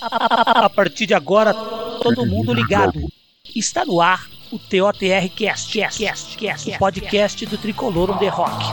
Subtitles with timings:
[0.00, 3.00] A partir de agora, todo mundo ligado.
[3.54, 8.28] Está no ar o TOTR Cast, Cast, Cast, Cast, o podcast do Tricolor on the
[8.28, 8.64] Rock.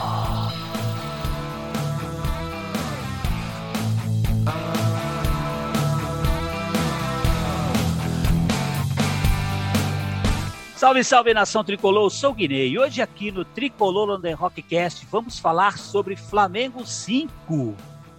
[10.76, 15.38] Salve, salve nação tricolor, sou Guinei e hoje aqui no Tricolor on the Rockcast vamos
[15.38, 17.74] falar sobre Flamengo 5,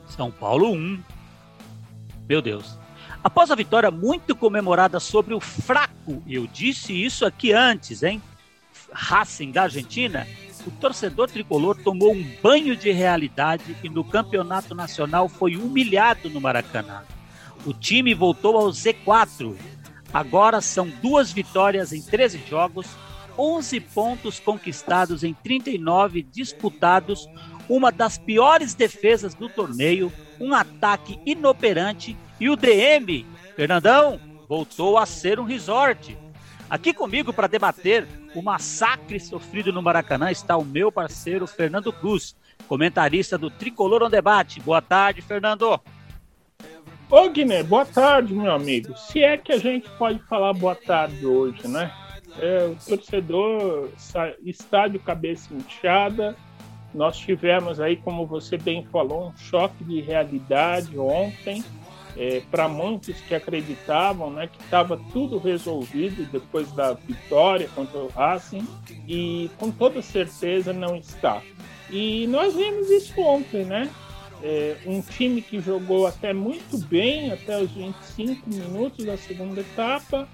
[0.08, 1.00] São Paulo 1.
[2.28, 2.78] Meu Deus.
[3.24, 8.22] Após a vitória muito comemorada sobre o fraco, eu disse isso aqui antes, hein?
[8.92, 10.26] Racing da Argentina,
[10.66, 16.40] o torcedor tricolor tomou um banho de realidade e no campeonato nacional foi humilhado no
[16.40, 17.04] Maracanã.
[17.66, 19.58] O time voltou ao Z4
[20.14, 22.88] Agora são duas vitórias em 13 jogos,
[23.38, 27.28] 11 pontos conquistados em 39 disputados,
[27.70, 35.06] uma das piores defesas do torneio, um ataque inoperante e o DM, Fernandão, voltou a
[35.06, 36.18] ser um resort.
[36.70, 42.36] Aqui comigo para debater o massacre sofrido no Maracanã está o meu parceiro Fernando Cruz,
[42.68, 44.60] comentarista do Tricolor on Debate.
[44.60, 45.80] Boa tarde, Fernando.
[47.10, 48.96] Ô Guiné, boa tarde, meu amigo.
[48.98, 51.92] Se é que a gente pode falar boa tarde hoje, né?
[52.38, 53.90] É, o torcedor
[54.46, 56.36] está de cabeça inchada.
[56.94, 61.64] Nós tivemos aí, como você bem falou, um choque de realidade ontem.
[62.20, 68.08] É, para muitos que acreditavam né, que estava tudo resolvido depois da vitória contra o
[68.08, 68.68] Racing,
[69.08, 71.44] e com toda certeza não está.
[71.92, 73.88] E nós vimos isso ontem, né?
[74.42, 80.28] É, um time que jogou até muito bem até os 25 minutos da segunda etapa.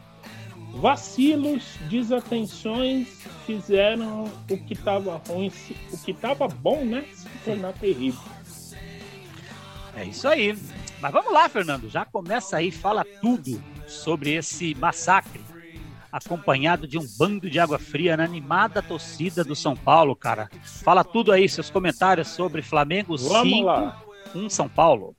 [0.73, 3.07] Vacilos, desatenções
[3.45, 5.51] fizeram o que estava ruim,
[5.91, 7.05] o que estava bom, né?
[7.13, 8.21] Se tornar terrível.
[9.95, 10.57] É isso aí.
[10.99, 11.89] Mas vamos lá, Fernando.
[11.89, 15.41] Já começa aí, fala tudo sobre esse massacre,
[16.11, 20.49] acompanhado de um bando de água fria na animada torcida do São Paulo, cara.
[20.63, 24.01] Fala tudo aí, seus comentários sobre Flamengo Vamos 5, lá.
[24.33, 25.15] 1 São Paulo.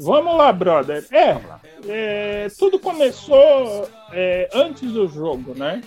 [0.00, 1.06] Vamos lá, brother.
[1.10, 1.38] É,
[1.86, 5.82] é tudo começou é, antes do jogo, né?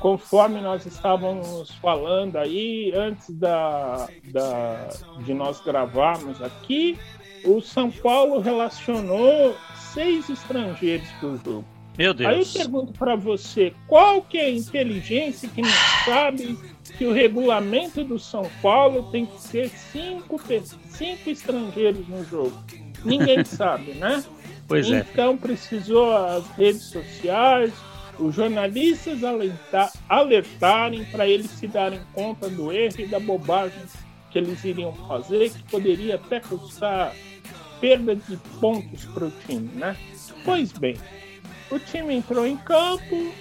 [0.00, 4.88] Conforme nós estávamos falando aí, antes da, da,
[5.24, 6.98] de nós gravarmos aqui,
[7.44, 9.54] o São Paulo relacionou
[9.94, 11.64] seis estrangeiros para o jogo.
[11.96, 12.30] Meu Deus.
[12.30, 15.70] Aí eu pergunto para você, qual que é a inteligência que não
[16.04, 16.58] sabe
[16.98, 20.40] que o regulamento do São Paulo tem que ser cinco,
[20.88, 22.58] cinco estrangeiros no jogo?
[23.04, 24.22] Ninguém sabe, né?
[24.66, 25.06] Pois então, é.
[25.12, 27.72] Então precisou as redes sociais,
[28.18, 33.82] os jornalistas alertar, alertarem para eles se darem conta do erro e da bobagem
[34.30, 37.14] que eles iriam fazer, que poderia até custar
[37.80, 39.96] perda de pontos para o time, né?
[40.44, 40.96] Pois bem,
[41.70, 43.32] o time entrou em campo,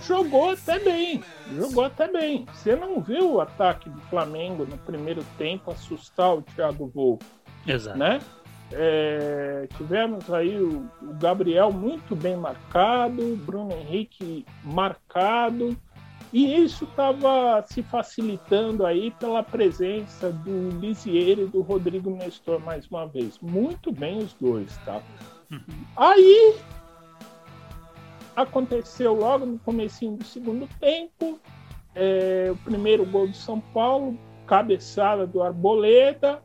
[0.00, 1.22] jogou até bem,
[1.54, 2.46] jogou até bem.
[2.54, 7.26] Você não viu o ataque do Flamengo no primeiro tempo assustar o Thiago Volpe,
[7.66, 7.98] Exato.
[7.98, 8.20] né?
[8.72, 15.74] É, tivemos aí o, o, Gabriel muito bem marcado, o Bruno Henrique marcado,
[16.32, 22.86] e isso estava se facilitando aí pela presença do Lisieiro e do Rodrigo Nestor mais
[22.88, 23.38] uma vez.
[23.40, 25.00] Muito bem os dois, tá?
[25.50, 25.84] Uhum.
[25.96, 26.56] Aí
[28.36, 31.40] aconteceu logo no comecinho do segundo tempo.
[31.94, 36.42] É, o primeiro gol do São Paulo, cabeçada do Arboleda,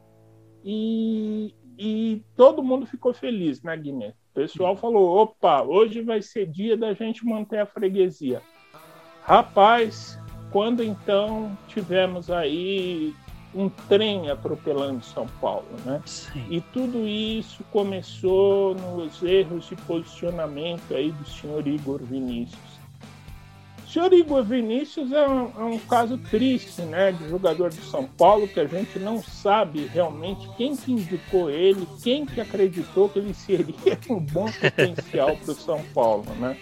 [0.63, 4.13] e, e todo mundo ficou feliz na né, Guiné.
[4.31, 8.41] O pessoal falou: opa, hoje vai ser dia da gente manter a freguesia.
[9.23, 10.17] Rapaz,
[10.49, 13.13] quando então tivemos aí
[13.53, 16.01] um trem atropelando São Paulo, né?
[16.05, 16.45] Sim.
[16.49, 22.72] E tudo isso começou nos erros de posicionamento aí do senhor Igor Vinícius.
[23.94, 28.06] O senhor Igor Vinícius é um, é um, caso triste, né, de jogador de São
[28.08, 33.20] Paulo que a gente não sabe realmente quem que indicou ele, quem que acreditou que
[33.20, 36.57] ele seria um bom potencial para o São Paulo, né?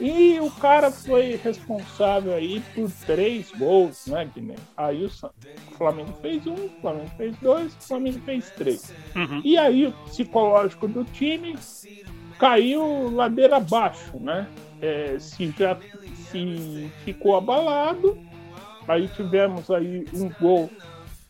[0.00, 4.64] E o cara foi responsável aí por três gols, né, Guilherme?
[4.74, 5.10] Aí o
[5.76, 8.94] Flamengo fez um, o Flamengo fez dois, o Flamengo fez três.
[9.14, 9.42] Uhum.
[9.44, 11.54] E aí o psicológico do time
[12.38, 14.48] caiu ladeira abaixo, né?
[14.80, 15.78] É, se já
[16.32, 18.18] se ficou abalado,
[18.88, 20.68] aí tivemos aí um gol.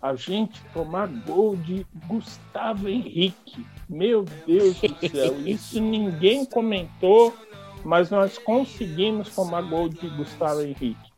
[0.01, 3.65] A gente tomar gol de Gustavo Henrique.
[3.89, 7.35] Meu Deus do céu, isso ninguém comentou
[7.85, 11.13] mas nós conseguimos tomar gol de Gustavo Henrique.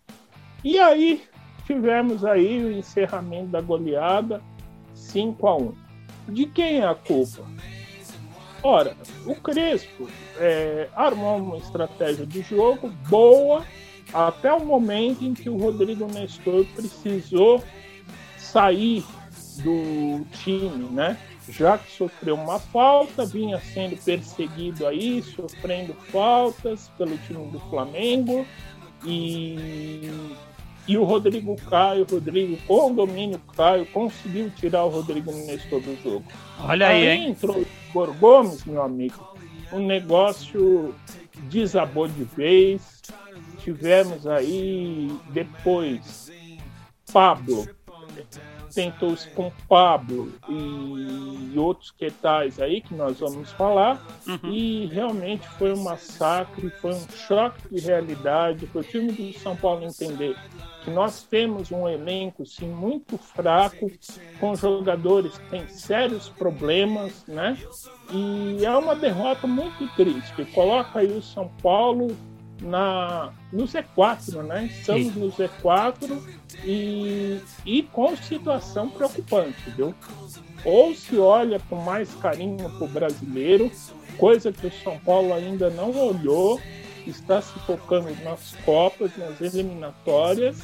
[0.62, 1.22] E aí
[1.66, 4.42] tivemos aí o encerramento da goleada
[4.94, 5.74] 5 a 1.
[6.28, 7.44] De quem é a culpa?
[8.64, 8.96] Ora,
[9.26, 10.08] o Crespo
[10.38, 13.62] é, armou uma estratégia de jogo boa
[14.10, 17.62] até o momento em que o Rodrigo Nestor precisou
[18.38, 19.04] sair
[19.62, 21.18] do time, né?
[21.46, 28.46] Já que sofreu uma falta, vinha sendo perseguido aí, sofrendo faltas pelo time do Flamengo
[29.04, 30.08] e
[30.86, 35.96] e o Rodrigo Caio, Rodrigo com o domínio Caio, conseguiu tirar o Rodrigo Nestor do
[36.02, 36.24] jogo.
[36.60, 37.30] Olha aí, aí hein?
[37.30, 37.64] entrou
[37.94, 39.24] Igor Gomes, meu amigo.
[39.70, 40.92] O negócio
[41.48, 43.00] desabou de vez.
[43.58, 46.32] Tivemos aí depois
[47.12, 47.68] Pablo
[48.74, 54.50] tentou-se com Pablo e outros que tais aí que nós vamos falar uhum.
[54.50, 59.56] e realmente foi um massacre, foi um choque de realidade para o time do São
[59.56, 60.36] Paulo entender
[60.84, 63.90] que nós temos um elenco sim muito fraco,
[64.38, 67.56] com jogadores que têm sérios problemas, né?
[68.12, 70.44] E é uma derrota muito triste.
[70.52, 72.14] Coloca aí o São Paulo
[72.60, 74.66] na, no Z4, né?
[74.66, 79.94] Estamos no Z4 e, e com situação preocupante, viu?
[80.64, 83.70] Ou se olha com mais carinho para o brasileiro,
[84.16, 86.60] coisa que o São Paulo ainda não olhou,
[87.06, 90.58] está se focando nas Copas, nas eliminatórias,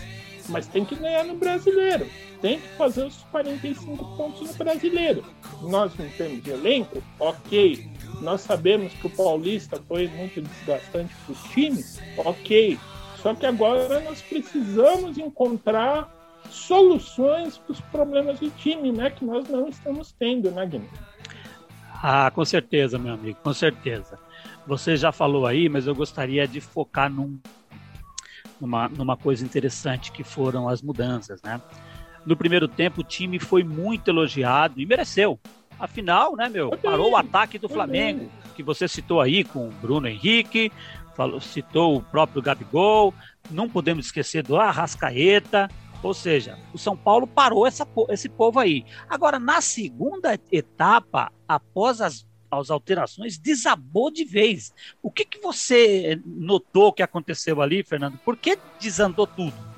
[0.49, 2.07] mas tem que ganhar no brasileiro.
[2.41, 5.25] Tem que fazer os 45 pontos no brasileiro.
[5.63, 7.03] Nós não temos elenco?
[7.19, 7.87] Ok.
[8.23, 11.99] Nós sabemos que o Paulista foi muito desgastante para os times?
[12.17, 12.79] Ok.
[13.23, 16.11] Só que agora nós precisamos encontrar
[16.49, 19.11] soluções para os problemas do time, né?
[19.11, 20.89] Que nós não estamos tendo, né, Guilherme?
[22.03, 24.19] Ah, com certeza, meu amigo, com certeza.
[24.67, 27.39] Você já falou aí, mas eu gostaria de focar num,
[28.59, 31.61] numa, numa coisa interessante que foram as mudanças, né?
[32.25, 35.39] No primeiro tempo, o time foi muito elogiado e mereceu.
[35.79, 40.07] Afinal, né, meu, parou o ataque do Flamengo, que você citou aí com o Bruno
[40.07, 40.71] Henrique,
[41.15, 43.15] falou, citou o próprio Gabigol,
[43.51, 45.69] não podemos esquecer do Arrascaeta,
[46.03, 48.85] ou seja, o São Paulo parou essa, esse povo aí.
[49.09, 54.73] Agora, na segunda etapa, após as, as alterações, desabou de vez.
[55.03, 58.19] O que, que você notou que aconteceu ali, Fernando?
[58.19, 59.71] Por que desandou tudo?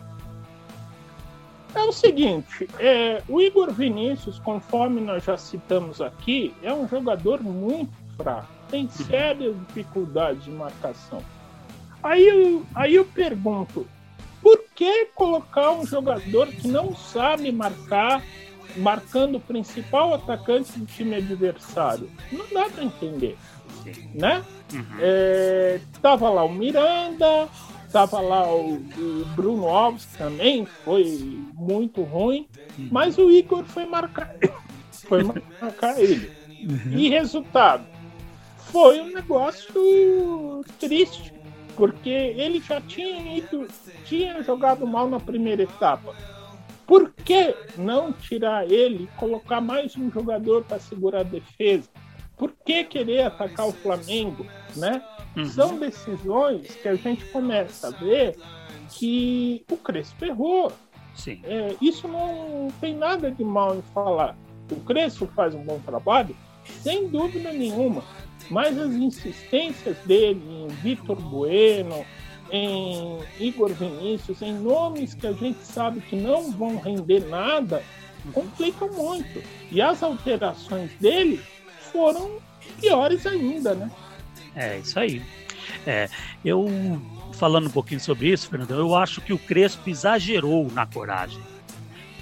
[1.74, 7.42] É o seguinte, é, o Igor Vinícius, conforme nós já citamos aqui, é um jogador
[7.42, 11.22] muito fraco tem sérias dificuldades de marcação.
[12.02, 13.86] Aí eu, aí eu pergunto,
[14.40, 18.24] por que colocar um jogador que não sabe marcar,
[18.78, 22.10] marcando o principal atacante do time adversário?
[22.32, 23.36] Não dá para entender,
[24.14, 24.42] né?
[24.72, 24.84] Uhum.
[24.98, 27.46] É, tava lá o Miranda,
[27.92, 31.04] tava lá o, o, Bruno Alves também, foi
[31.52, 32.48] muito ruim,
[32.78, 32.88] uhum.
[32.90, 34.34] mas o Igor foi marcar,
[35.06, 36.32] foi marcar ele.
[36.62, 36.92] Uhum.
[36.92, 37.91] E resultado,
[38.72, 41.32] foi um negócio triste,
[41.76, 43.68] porque ele já tinha ido,
[44.06, 46.14] tinha jogado mal na primeira etapa.
[46.86, 51.88] Por que não tirar ele e colocar mais um jogador para segurar a defesa?
[52.36, 55.02] Por que querer atacar o Flamengo, né?
[55.36, 55.44] Uhum.
[55.46, 58.36] São decisões que a gente começa a ver
[58.90, 60.72] que o Crespo errou.
[61.14, 61.40] Sim.
[61.44, 64.36] É, isso não tem nada de mal em falar.
[64.70, 66.34] O Crespo faz um bom trabalho,
[66.64, 68.02] sem dúvida nenhuma.
[68.50, 72.04] Mas as insistências dele em Vitor Bueno,
[72.50, 77.82] em Igor Vinícius, em nomes que a gente sabe que não vão render nada,
[78.32, 79.42] complicam muito.
[79.70, 81.40] E as alterações dele
[81.90, 82.38] foram
[82.80, 83.90] piores ainda, né?
[84.54, 85.22] É, isso aí.
[85.86, 86.08] É,
[86.44, 86.66] eu,
[87.32, 91.40] falando um pouquinho sobre isso, Fernando, eu acho que o Crespo exagerou na coragem.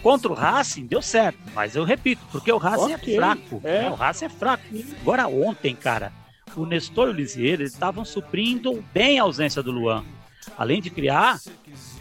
[0.02, 3.60] Contra o Racing deu certo, mas eu repito, porque o Racing é okay, é fraco.
[3.62, 3.82] É.
[3.82, 3.90] Né?
[3.90, 4.64] O Racing é fraco.
[5.02, 6.12] Agora ontem, cara,
[6.56, 10.04] o Nestor e o Lisieiro estavam suprindo bem a ausência do Luan.
[10.56, 11.38] Além de criar.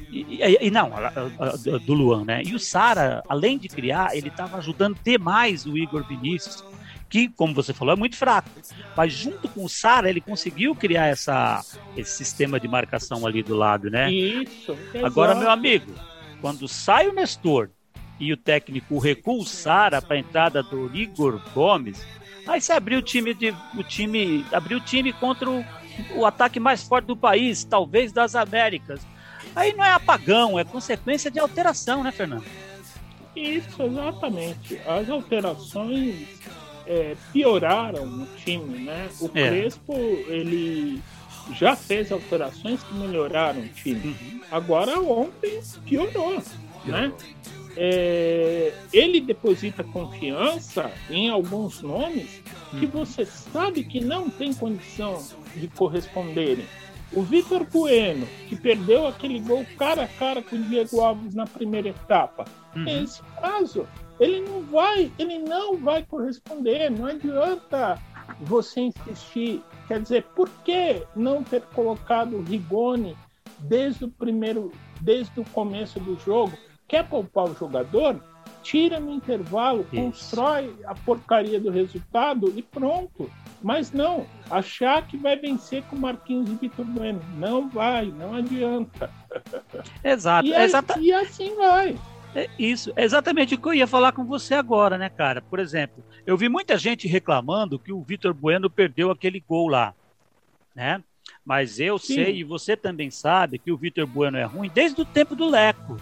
[0.10, 0.92] E, e, e não,
[1.86, 2.42] do Luan, né?
[2.44, 6.64] E o Sara, além de criar, ele estava ajudando demais o Igor Vinícius,
[7.10, 8.50] que, como você falou, é muito fraco.
[8.96, 11.64] Mas junto com o Sara, ele conseguiu criar essa,
[11.96, 14.12] esse sistema de marcação ali do lado, né?
[14.12, 14.76] Isso.
[15.04, 15.94] Agora, meu amigo,
[16.42, 17.70] quando sai o Nestor
[18.20, 22.06] e o técnico recua o Sara para a entrada do Igor Gomes,
[22.48, 25.64] aí você abriu o time de o time, abriu o time contra o,
[26.16, 29.02] o ataque mais forte do país, talvez das Américas.
[29.56, 32.46] Aí não é apagão, é consequência de alteração, né, Fernando?
[33.36, 34.80] Isso, exatamente.
[34.86, 36.28] As alterações
[36.86, 39.10] é, pioraram o time, né?
[39.20, 39.48] O é.
[39.50, 39.94] Crespo,
[40.28, 41.02] ele
[41.54, 44.16] já fez alterações que melhoraram o time.
[44.22, 44.42] Uhum.
[44.52, 46.44] Agora ontem piorou, piorou.
[46.86, 47.14] né?
[47.82, 52.44] É, ele deposita confiança em alguns nomes
[52.78, 52.90] que hum.
[52.92, 55.24] você sabe que não tem condição
[55.56, 56.66] de corresponderem.
[57.14, 61.48] O Vitor Bueno, que perdeu aquele gol cara a cara com o Diego Alves na
[61.48, 62.44] primeira etapa,
[62.76, 62.84] uhum.
[62.84, 63.88] nesse caso,
[64.20, 66.92] ele não vai, ele não vai corresponder.
[66.92, 67.98] Não adianta
[68.42, 69.64] você insistir.
[69.88, 73.16] Quer dizer, por que não ter colocado o Rigoni
[73.58, 74.72] desde o primeiro,
[75.02, 76.56] desde o começo do jogo?
[76.90, 78.20] Quer poupar o jogador?
[78.64, 79.96] Tira no intervalo, Isso.
[79.96, 83.32] constrói a porcaria do resultado e pronto.
[83.62, 87.22] Mas não, achar que vai vencer com Marquinhos e Vitor Bueno.
[87.36, 89.10] Não vai, não adianta.
[90.04, 90.48] Exato.
[90.48, 91.96] E, assim, e assim vai.
[92.34, 95.42] É isso, é exatamente o que eu ia falar com você agora, né, cara?
[95.42, 99.96] Por exemplo, eu vi muita gente reclamando que o Vitor Bueno perdeu aquele gol lá,
[100.76, 101.04] né?
[101.44, 102.16] Mas eu Sim.
[102.16, 105.50] sei, e você também sabe, que o Vitor Bueno é ruim desde o tempo do
[105.50, 105.98] Leco.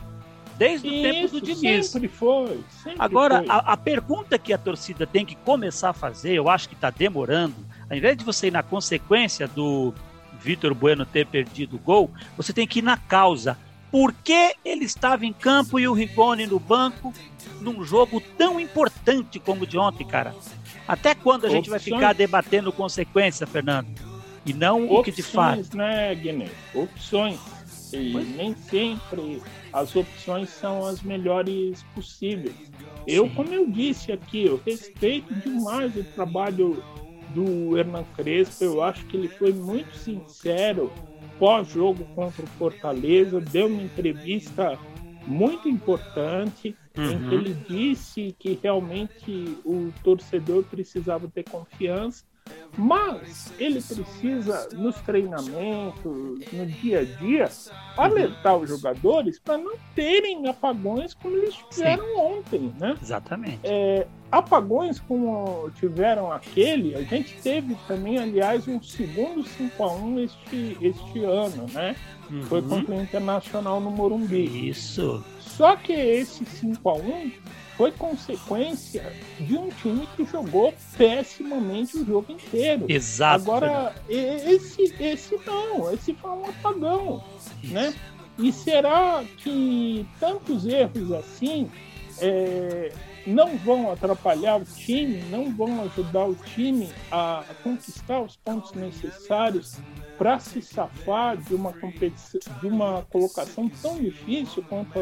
[0.57, 1.87] Desde Isso, o tempo do Diniz.
[1.87, 2.59] Sempre foi.
[2.83, 3.49] Sempre Agora, foi.
[3.49, 6.89] A, a, pergunta que a torcida tem que começar a fazer, eu acho que está
[6.89, 7.55] demorando,
[7.89, 9.93] ao invés de você ir na consequência do
[10.41, 13.57] Vitor Bueno ter perdido o gol, você tem que ir na causa
[13.91, 17.13] por que ele estava em campo e o Rigoni no banco
[17.61, 20.35] num jogo tão importante como o de ontem, cara?
[20.87, 23.87] Até quando a gente vai ficar debatendo consequência, Fernando?
[24.45, 25.77] E não Opções, o que de fato.
[25.77, 26.47] né, Guiné?
[26.73, 27.39] Opções.
[27.91, 28.35] E pois.
[28.35, 29.41] nem sempre
[29.77, 32.55] as opções são as melhores possíveis.
[33.05, 36.83] Eu, como eu disse aqui, eu respeito demais o trabalho
[37.33, 38.63] do Hernan Crespo.
[38.63, 40.91] Eu acho que ele foi muito sincero
[41.37, 44.77] pós-jogo contra o Fortaleza, deu uma entrevista
[45.27, 47.11] muito importante uhum.
[47.11, 47.31] em que uhum.
[47.33, 52.23] ele disse que realmente o torcedor precisava ter confiança
[52.77, 57.49] mas ele precisa, nos treinamentos, no dia a dia,
[57.97, 62.17] alertar os jogadores para não terem apagões como eles tiveram Sim.
[62.17, 62.95] ontem, né?
[63.01, 63.59] Exatamente.
[63.63, 71.23] É, apagões como tiveram aquele, a gente teve também, aliás, um segundo 5x1 este, este
[71.23, 71.95] ano, né?
[72.29, 72.43] Uhum.
[72.43, 74.69] Foi contra o Internacional no Morumbi.
[74.69, 75.23] Isso.
[75.57, 77.33] Só que esse 5x1
[77.75, 82.85] foi consequência de um time que jogou pessimamente o jogo inteiro.
[82.87, 83.41] Exato.
[83.41, 87.23] Agora, esse, esse não, esse foi um apagão,
[87.63, 87.73] Isso.
[87.73, 87.95] né?
[88.37, 91.71] E será que tantos erros assim
[92.21, 92.93] é,
[93.25, 99.79] não vão atrapalhar o time, não vão ajudar o time a conquistar os pontos necessários
[100.17, 104.93] para se safar de uma competição, de uma colocação tão difícil quanto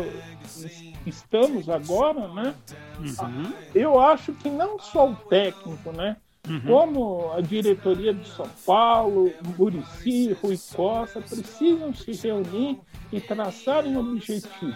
[1.06, 2.54] estamos agora, né?
[3.00, 3.54] Uhum.
[3.74, 6.18] Eu acho que não só o técnico, né?
[6.48, 6.62] Uhum.
[6.62, 12.80] Como a diretoria do São Paulo, Murici, Rui Costa, precisam se reunir
[13.12, 14.76] e traçarem objetivos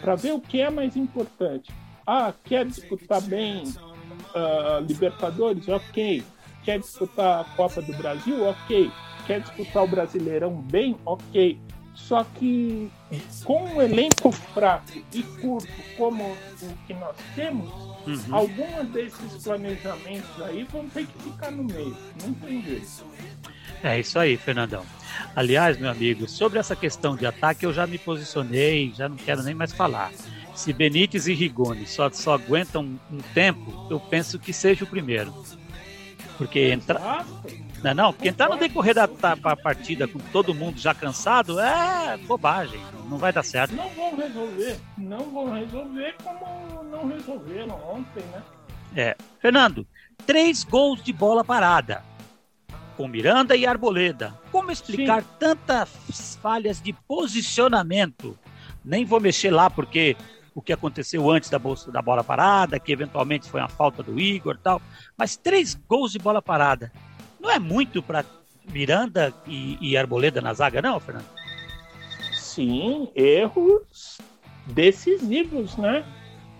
[0.00, 1.72] para ver o que é mais importante.
[2.06, 5.68] Ah, quer disputar bem uh, Libertadores?
[5.68, 6.22] Ok.
[6.64, 8.44] Quer disputar a Copa do Brasil?
[8.44, 8.90] Ok
[9.30, 11.56] quer disputar o Brasileirão bem, ok.
[11.94, 12.90] Só que
[13.44, 17.70] com um elenco fraco e curto como o que nós temos,
[18.06, 18.34] uhum.
[18.34, 21.96] alguns desses planejamentos aí vão ter que ficar no meio.
[22.24, 23.04] Não tem jeito.
[23.84, 24.84] É isso aí, Fernandão.
[25.36, 29.42] Aliás, meu amigo, sobre essa questão de ataque eu já me posicionei, já não quero
[29.42, 30.10] nem mais falar.
[30.54, 35.32] Se Benítez e Rigoni só, só aguentam um tempo, eu penso que seja o primeiro.
[36.36, 37.24] Porque entra,
[37.82, 41.58] não, é não, porque entrar no decorrer da, da partida com todo mundo já cansado
[41.58, 43.74] é bobagem, não vai dar certo.
[43.74, 48.42] Não vão resolver, não vão resolver como não resolveram ontem, né?
[48.94, 49.16] É.
[49.40, 49.86] Fernando,
[50.26, 52.02] três gols de bola parada
[52.96, 54.38] com Miranda e Arboleda.
[54.52, 55.28] Como explicar Sim.
[55.38, 58.38] tantas falhas de posicionamento?
[58.84, 60.16] Nem vou mexer lá porque
[60.54, 64.20] o que aconteceu antes da, bolsa, da bola parada, que eventualmente foi uma falta do
[64.20, 64.82] Igor tal.
[65.16, 66.92] Mas três gols de bola parada.
[67.40, 68.24] Não é muito para
[68.70, 71.26] Miranda e, e Arboleda na zaga, não, Fernando?
[72.32, 74.18] Sim, erros
[74.66, 76.04] decisivos, né?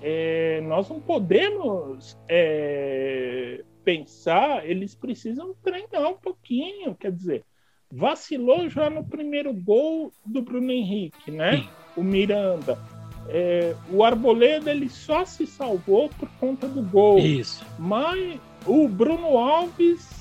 [0.03, 7.45] É, nós não podemos é, pensar, eles precisam treinar um pouquinho, quer dizer,
[7.93, 11.59] vacilou já no primeiro gol do Bruno Henrique, né?
[11.59, 11.69] Sim.
[11.97, 12.79] O Miranda.
[13.29, 17.19] É, o Arboleda ele só se salvou por conta do gol.
[17.19, 17.65] Isso.
[17.79, 20.20] Mas o Bruno Alves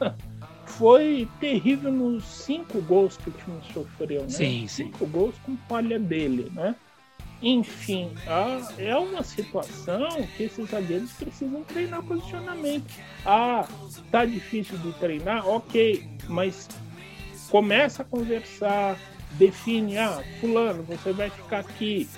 [0.66, 4.28] foi terrível nos cinco gols que o time sofreu, né?
[4.28, 4.84] Sim, sim.
[4.84, 6.76] Cinco gols com falha dele, né?
[7.40, 8.12] Enfim,
[8.78, 12.92] é uma situação que esses zagueiros precisam treinar posicionamento.
[13.24, 13.68] Ah,
[14.10, 15.48] tá difícil de treinar?
[15.48, 16.68] Ok, mas
[17.48, 18.98] começa a conversar,
[19.32, 22.08] define, ah, fulano, você vai ficar aqui,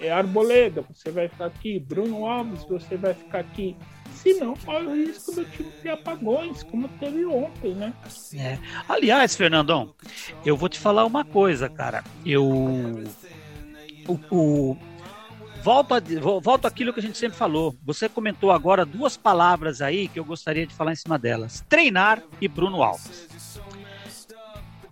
[0.00, 3.76] é Arboleda, você vai ficar aqui, Bruno Alves, você vai ficar aqui
[4.14, 7.92] Se não, corre o risco do time ter apagões, como teve ontem, né?
[8.34, 8.58] É.
[8.88, 9.94] Aliás, Fernandão,
[10.44, 12.02] eu vou te falar uma coisa, cara.
[12.24, 12.44] Eu.
[14.06, 14.76] O, o,
[15.62, 16.00] volto, a,
[16.42, 17.74] volto àquilo que a gente sempre falou.
[17.84, 22.22] Você comentou agora duas palavras aí que eu gostaria de falar em cima delas: treinar
[22.40, 23.28] e Bruno Alves.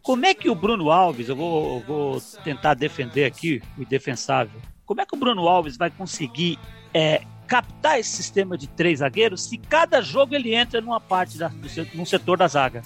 [0.02, 4.60] Como é que o Bruno Alves, eu vou, eu vou tentar defender aqui o indefensável,
[4.84, 6.58] como é que o Bruno Alves vai conseguir
[6.92, 7.22] é,
[7.52, 11.68] captar esse sistema de três zagueiros se cada jogo ele entra numa parte da, do,
[11.92, 12.82] num setor da zaga?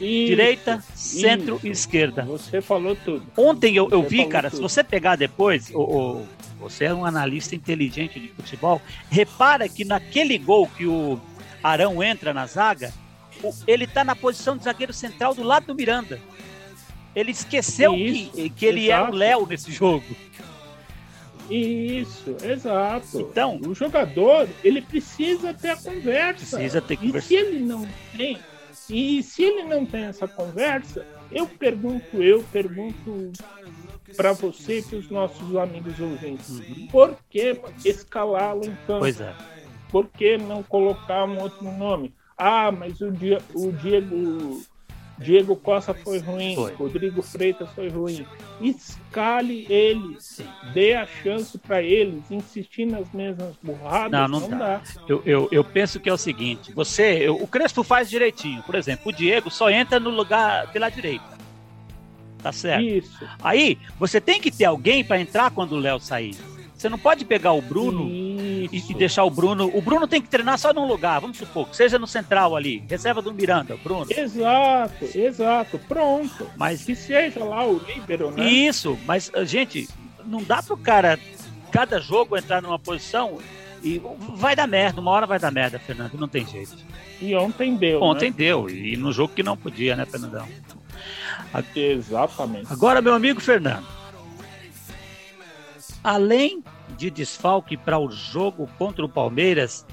[0.00, 1.66] Isso, Direita, centro isso.
[1.68, 2.24] e esquerda.
[2.24, 3.24] Você falou tudo.
[3.36, 4.56] Ontem eu, eu vi, cara, tudo.
[4.56, 6.24] se você pegar depois, o,
[6.58, 11.20] você é um analista inteligente de futebol, repara que naquele gol que o
[11.62, 12.92] Arão entra na zaga,
[13.64, 16.20] ele está na posição de zagueiro central do lado do Miranda.
[17.14, 20.04] Ele esqueceu Isso, que, que ele era o Léo nesse jogo.
[21.48, 23.20] Isso, exato.
[23.20, 26.56] Então, o jogador, ele precisa ter a conversa.
[26.56, 27.18] Precisa ter conversa.
[27.18, 28.38] E se ele não tem,
[28.90, 33.32] e se ele não tem essa conversa, eu pergunto, eu pergunto
[34.16, 36.88] para você e para os nossos amigos ouvintes, uhum.
[36.90, 39.00] por que escalá-lo campo?
[39.00, 39.34] Pois é.
[39.90, 42.14] Por que não colocar um outro nome?
[42.36, 44.62] Ah, mas o, Di o Diego
[45.18, 46.72] Diego Costa foi ruim, foi.
[46.74, 48.24] Rodrigo Freitas foi ruim.
[48.60, 50.40] Escale eles,
[50.72, 54.12] dê a chance para eles, insistir nas mesmas burradas.
[54.12, 54.76] Não, não, não dá.
[54.76, 54.82] dá.
[55.08, 58.62] Eu, eu, eu, penso que é o seguinte: você, eu, o Crespo faz direitinho.
[58.62, 61.38] Por exemplo, o Diego só entra no lugar pela direita.
[62.42, 62.84] Tá certo?
[62.84, 63.28] Isso.
[63.42, 66.36] Aí, você tem que ter alguém para entrar quando o Léo sair.
[66.78, 69.68] Você não pode pegar o Bruno e, e, deixar o Bruno.
[69.74, 72.84] O Bruno tem que treinar só num lugar, vamos supor, que seja no central ali,
[72.88, 74.06] reserva do Miranda, Bruno.
[74.08, 76.48] Exato, exato, pronto.
[76.56, 78.48] Mas que seja lá o líbero, né?
[78.48, 79.88] Isso, mas gente,
[80.24, 81.18] não dá pro cara
[81.72, 83.38] cada jogo entrar numa posição
[83.82, 84.00] e
[84.36, 86.76] vai dar merda, uma hora vai dar merda, Fernando, não tem jeito.
[87.20, 88.00] E ontem deu.
[88.00, 88.36] Ontem né?
[88.36, 90.46] deu, e no jogo que não podia, né, Fernandão?
[91.74, 92.72] Exatamente.
[92.72, 93.86] Agora, meu amigo Fernando,
[96.02, 96.62] além
[96.98, 99.86] de desfalque para o jogo contra o Palmeiras,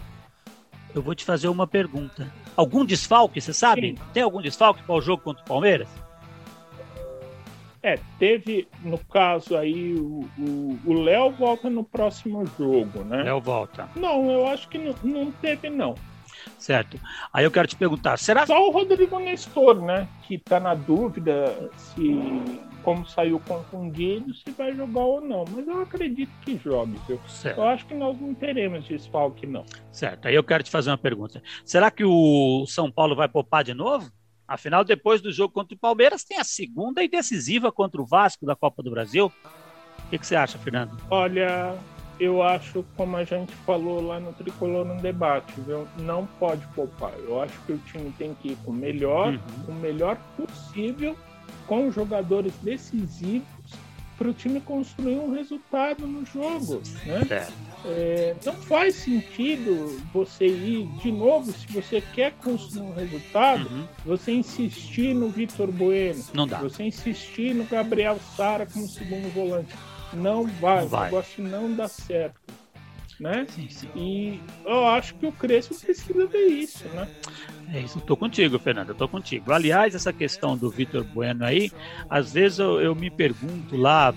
[0.93, 2.33] eu vou te fazer uma pergunta.
[2.57, 3.89] Algum desfalque, você sabe?
[3.89, 3.97] Sim.
[4.11, 5.87] Tem algum desfalque para o jogo contra o Palmeiras?
[7.83, 13.21] É, teve, no caso aí, o Léo volta no próximo jogo, né?
[13.21, 13.87] Léo volta.
[13.95, 15.93] Não, eu acho que não, não teve, não.
[16.57, 16.99] Certo.
[17.31, 18.47] Aí eu quero te perguntar, será...
[18.47, 20.07] Só o Rodrigo Nestor, né?
[20.23, 22.19] Que tá na dúvida se
[22.85, 25.43] como saiu confundido, se vai jogar ou não.
[25.49, 27.19] Mas eu acredito que jogue, viu?
[27.27, 27.57] Certo.
[27.57, 29.65] Eu acho que nós não teremos desfalque, não.
[29.91, 30.27] Certo.
[30.27, 31.41] Aí eu quero te fazer uma pergunta.
[31.65, 34.11] Será que o São Paulo vai poupar de novo?
[34.47, 38.45] Afinal, depois do jogo contra o Palmeiras, tem a segunda e decisiva contra o Vasco
[38.45, 39.31] da Copa do Brasil.
[40.05, 40.95] O que, que você acha, Fernando?
[41.09, 41.75] Olha,
[42.19, 45.87] eu acho, como a gente falou lá no Tricolor no debate, viu?
[45.97, 47.13] não pode poupar.
[47.17, 49.39] Eu acho que o time tem que ir com o melhor, uhum.
[49.69, 51.17] o melhor possível
[51.67, 53.47] com jogadores decisivos
[54.17, 57.47] para o time construir um resultado no jogo, né?
[57.88, 63.88] É, não faz sentido você ir de novo, se você quer construir um resultado, uhum.
[64.04, 66.58] você insistir no Vitor Bueno, não dá.
[66.58, 69.75] você insistir no Gabriel Sara como segundo volante.
[70.13, 71.01] Não vai, não vai.
[71.01, 72.39] o negócio não dá certo.
[73.19, 73.45] Né?
[73.49, 73.89] Sim, sim.
[73.95, 77.08] E eu acho que o Crespo precisa ver isso, né?
[77.73, 79.51] É isso, tô contigo, Fernando, eu tô contigo.
[79.51, 81.71] Aliás, essa questão do Vitor Bueno aí,
[82.10, 84.13] às vezes eu, eu me pergunto lá,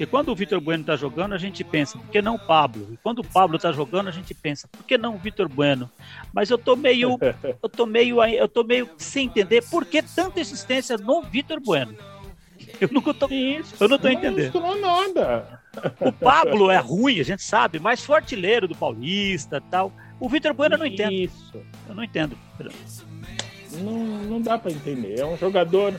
[0.00, 2.88] porque quando o Vitor Bueno tá jogando, a gente pensa, por que não o Pablo?
[2.90, 5.90] E quando o Pablo tá jogando, a gente pensa, por que não o Vitor Bueno?
[6.32, 7.18] Mas eu tô meio,
[7.62, 11.94] eu tô meio, eu tô meio sem entender por que tanta insistência no Vitor Bueno.
[12.80, 14.58] Eu nunca tô, Isso, eu não tô entendendo.
[14.58, 15.60] Não nada.
[16.00, 19.92] O Pablo é ruim, a gente sabe, mais fortileiro do Paulista, tal.
[20.18, 21.12] O Vitor Bueno eu não entendo.
[21.12, 21.62] Isso.
[21.90, 22.38] Eu não entendo.
[23.82, 25.18] Não, não dá para entender.
[25.18, 25.98] É um jogador.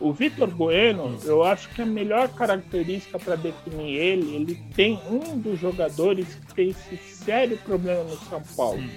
[0.00, 5.38] O Vitor Bueno, eu acho que a melhor característica para definir ele, ele tem um
[5.38, 8.80] dos jogadores que tem esse sério problema no São Paulo.
[8.80, 8.90] Hum.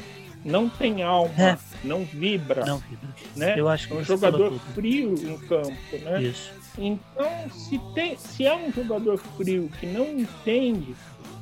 [0.44, 1.58] Não tem alma, é.
[1.84, 2.66] não vibra.
[2.66, 3.10] Não vibra.
[3.36, 3.60] Né?
[3.60, 6.24] Eu acho que é um jogador frio em campo, né?
[6.24, 6.52] Isso.
[6.78, 10.96] Então, se, tem, se é um jogador frio que não entende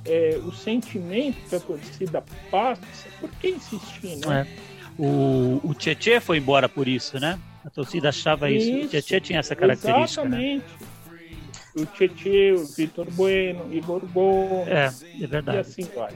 [0.06, 2.82] é, o sentimento que a torcida passa,
[3.20, 4.48] por que insistir, né?
[4.48, 4.69] É.
[5.00, 7.40] O, o Tietê foi embora por isso, né?
[7.64, 8.70] A torcida achava isso.
[8.70, 8.88] isso.
[8.88, 10.26] O Tietê tinha essa característica.
[10.26, 10.56] Né?
[10.56, 10.66] Exatamente.
[10.82, 10.88] Né?
[11.76, 14.68] O Tietê, o Vitor Bueno, Igor Gomes.
[14.68, 15.58] É, é verdade.
[15.58, 16.14] E assim vai.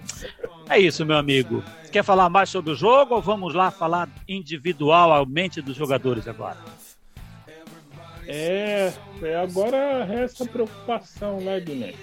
[0.69, 1.63] É isso, meu amigo.
[1.93, 6.57] Quer falar mais sobre o jogo ou vamos lá falar individualmente dos jogadores agora?
[8.27, 11.93] É, é agora resta preocupação, né, Guiné?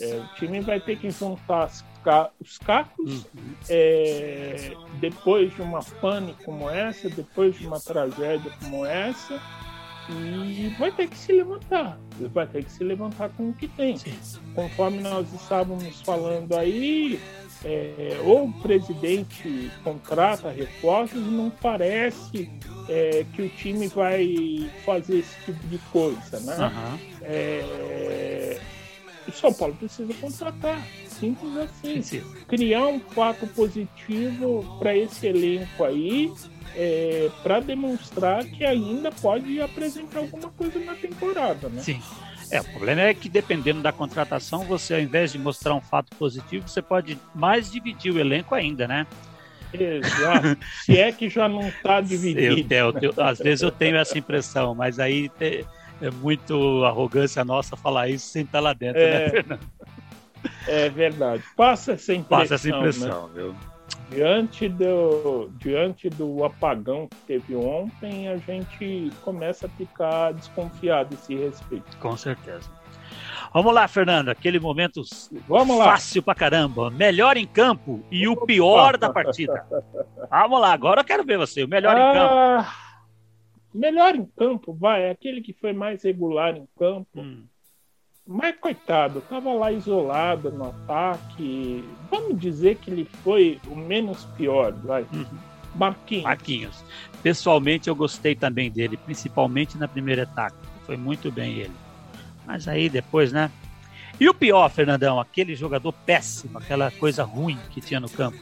[0.00, 1.70] É, o time vai ter que juntar
[2.40, 3.54] os cacos uhum.
[3.68, 9.40] é, depois de uma pane como essa, depois de uma tragédia como essa,
[10.10, 11.98] e vai ter que se levantar.
[12.32, 13.98] Vai ter que se levantar com o que tem.
[13.98, 14.18] Sim.
[14.54, 17.20] Conforme nós estávamos falando aí,
[17.64, 22.50] é, ou o presidente contrata reforços, não parece
[22.88, 26.56] é, que o time vai fazer esse tipo de coisa, né?
[26.56, 26.98] Uhum.
[27.22, 28.60] É,
[29.26, 32.02] o São Paulo precisa contratar, simples assim.
[32.02, 32.22] Sim.
[32.46, 36.32] Criar um fato positivo para esse elenco aí,
[36.74, 41.82] é, para demonstrar que ainda pode apresentar alguma coisa na temporada, né?
[41.82, 42.00] Sim.
[42.50, 46.14] É, o problema é que dependendo da contratação, você ao invés de mostrar um fato
[46.16, 49.06] positivo, você pode mais dividir o elenco ainda, né?
[49.72, 50.56] Exato.
[50.84, 52.72] Se é que já não está dividido.
[52.72, 55.66] Eu, eu, eu, às vezes eu tenho essa impressão, mas aí te,
[56.00, 59.60] é muito arrogância nossa falar isso sem estar lá dentro, né, é, né, Fernando?
[60.66, 61.42] É verdade.
[61.56, 62.38] Passa essa impressão.
[62.38, 63.34] Passa essa impressão, né?
[63.34, 63.54] viu?
[64.10, 71.34] Diante do, diante do apagão que teve ontem, a gente começa a ficar desconfiado esse
[71.34, 71.96] respeito.
[71.98, 72.70] Com certeza.
[73.52, 75.02] Vamos lá, Fernando, aquele momento
[75.46, 76.24] Vamos fácil lá.
[76.24, 76.90] pra caramba.
[76.90, 79.66] Melhor em campo e o pior da partida.
[80.30, 81.64] Vamos lá, agora eu quero ver você.
[81.64, 82.70] O melhor ah, em campo.
[83.74, 87.20] Melhor em campo, vai, é aquele que foi mais regular em campo.
[87.20, 87.44] Hum.
[88.30, 91.82] Mas coitado, tava lá isolado no ataque.
[92.10, 95.06] Vamos dizer que ele foi o menos pior, vai.
[95.10, 95.24] Uhum.
[95.74, 96.24] Marquinhos.
[96.24, 96.84] Marquinhos.
[97.22, 100.58] Pessoalmente eu gostei também dele, principalmente na primeira etapa.
[100.84, 101.74] Foi muito bem ele.
[102.46, 103.50] Mas aí depois, né?
[104.20, 108.38] E o pior, Fernandão, aquele jogador péssimo, aquela coisa ruim que tinha no campo.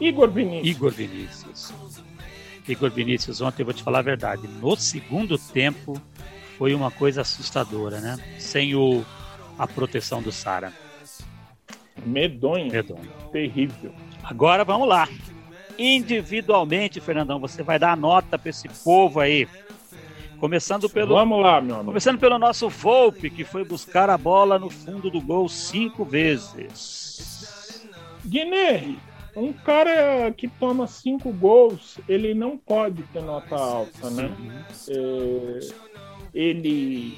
[0.00, 0.76] Igor Vinícius.
[0.76, 1.74] Igor Vinícius.
[2.66, 4.48] Igor Vinícius, ontem eu vou te falar a verdade.
[4.48, 6.00] No segundo tempo,
[6.56, 8.18] foi uma coisa assustadora, né?
[8.38, 9.04] Sem o,
[9.58, 10.72] a proteção do Sara.
[12.04, 12.70] Medonho.
[12.70, 13.10] Medonho.
[13.32, 13.92] Terrível.
[14.22, 15.08] Agora vamos lá.
[15.78, 19.48] Individualmente, Fernandão, você vai dar a nota para esse povo aí.
[20.38, 21.14] Começando pelo.
[21.14, 21.86] Vamos lá, meu amigo.
[21.86, 27.86] Começando pelo nosso Volpe, que foi buscar a bola no fundo do gol cinco vezes.
[28.24, 28.96] Guiné,
[29.36, 34.30] um cara que toma cinco gols, ele não pode ter nota alta, né?
[34.88, 35.58] É,
[36.34, 37.16] ele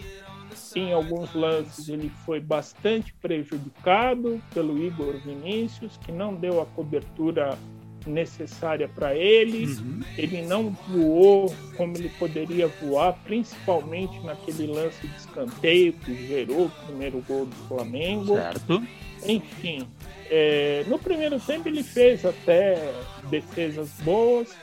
[0.75, 7.59] em alguns lances ele foi bastante prejudicado pelo Igor Vinícius, que não deu a cobertura
[8.07, 9.67] necessária para ele.
[9.67, 10.01] Uhum.
[10.17, 16.71] Ele não voou como ele poderia voar, principalmente naquele lance de escanteio que gerou o
[16.87, 18.37] primeiro gol do Flamengo.
[18.37, 18.83] Certo.
[19.27, 19.87] Enfim,
[20.31, 22.93] é, no primeiro tempo ele fez até
[23.31, 24.55] defesas boas,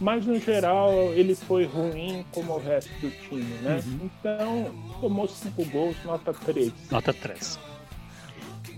[0.00, 3.82] mas no geral ele foi ruim como o resto do time, né?
[3.86, 4.00] Uhum.
[4.04, 6.72] Então, tomou cinco gols, nota 3.
[6.90, 7.58] Nota 3.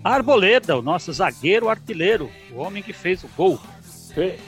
[0.02, 3.58] Arboleda, o nosso zagueiro artilheiro, o homem que fez o gol.
[4.14, 4.38] Fe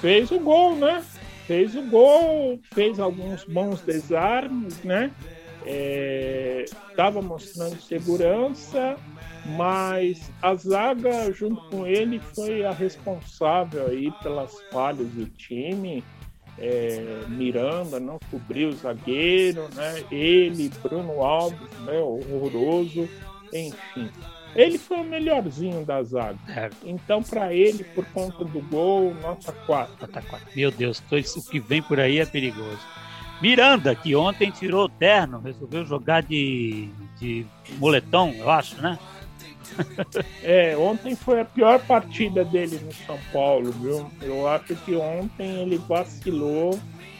[0.00, 1.02] fez o gol, né?
[1.46, 5.12] Fez o gol, fez alguns bons desarmes, né?
[5.66, 8.96] Estava é, mostrando segurança,
[9.56, 16.04] mas a zaga junto com ele foi a responsável aí pelas falhas do time.
[16.58, 20.02] É, Miranda não cobriu o zagueiro, né?
[20.10, 21.98] Ele, Bruno Alves, né?
[21.98, 23.06] horroroso,
[23.52, 24.10] enfim.
[24.54, 26.38] Ele foi o melhorzinho da zaga.
[26.48, 26.70] É.
[26.82, 29.96] Então, para ele, por conta do gol, nota 4.
[30.00, 30.48] Nota 4.
[30.56, 31.02] Meu Deus,
[31.36, 32.80] o que vem por aí é perigoso.
[33.40, 37.46] Miranda, que ontem tirou o terno, resolveu jogar de, de
[37.78, 38.98] moletom, eu acho, né?
[40.42, 44.10] É, ontem foi a pior partida dele no São Paulo, viu?
[44.22, 46.78] Eu acho que ontem ele vacilou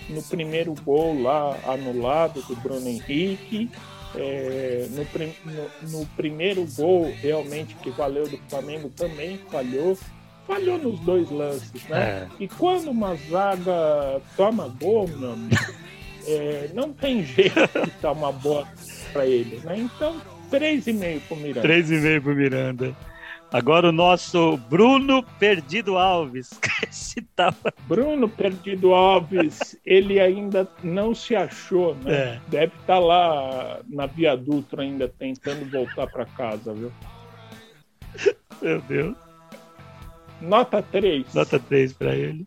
[0.09, 3.71] no primeiro gol lá anulado do Bruno Henrique.
[4.15, 9.99] É, no, no, no, primeiro gol, realmente, que valeu do Flamengo, também falhou.
[10.47, 11.99] Falhou nos dois lances, né?
[11.99, 12.29] É.
[12.39, 15.57] E quando uma zaga toma gol, meu amigo,
[16.27, 18.67] é, não tem jeito de dar uma boa
[19.13, 19.79] para ele, né?
[19.79, 21.69] Então 3,5 pro Miranda.
[21.69, 22.97] 3,5 pro Miranda.
[23.53, 26.51] Agora o nosso Bruno Perdido Alves.
[27.37, 27.73] tava...
[27.87, 32.13] Bruno Perdido Alves, ele ainda não se achou, né?
[32.13, 32.41] É.
[32.49, 36.93] Deve estar tá lá na Via Dutra ainda tentando voltar para casa, viu?
[38.61, 39.17] Meu Deus.
[40.41, 41.33] Nota 3.
[41.33, 42.47] Nota 3 para ele.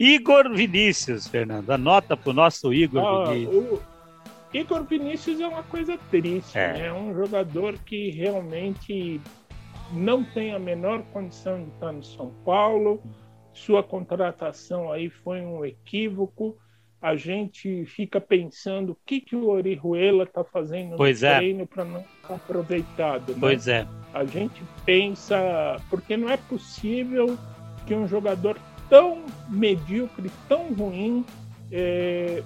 [0.00, 1.68] Igor Vinícius, Fernando.
[1.68, 3.54] A nota pro nosso Igor ah, Vinícius.
[3.54, 3.82] O
[4.54, 6.72] Igor Vinícius é uma coisa triste, é.
[6.72, 6.86] Né?
[6.86, 9.20] é um jogador que realmente
[9.92, 13.02] não tem a menor condição de estar no São Paulo.
[13.52, 16.56] Sua contratação aí foi um equívoco.
[17.02, 21.36] a gente fica pensando o que, que o Orihuela está fazendo pois no é.
[21.36, 23.32] treino para não estar aproveitado.
[23.32, 23.38] Né?
[23.38, 23.86] Pois é.
[24.14, 27.38] A gente pensa, porque não é possível
[27.86, 28.56] que um jogador
[28.90, 31.24] tão medíocre, tão ruim,
[31.72, 32.42] é,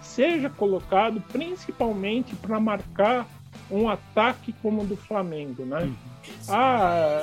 [0.00, 3.28] seja colocado principalmente para marcar
[3.70, 5.82] um ataque como o do Flamengo, né?
[5.82, 5.94] Uhum.
[6.48, 7.20] Ah,